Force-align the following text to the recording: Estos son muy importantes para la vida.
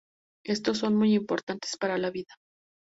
Estos 0.43 0.79
son 0.79 0.95
muy 0.95 1.13
importantes 1.13 1.77
para 1.77 1.99
la 1.99 2.09
vida. 2.09 2.33